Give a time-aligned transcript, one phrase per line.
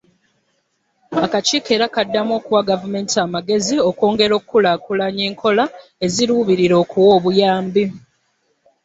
[1.23, 5.63] Akakiiko era kaddamu okuwa Gavumenti amagezi okwongera okukulaakulanya enkola
[6.05, 7.83] eziruubirira okuwa obuyambi.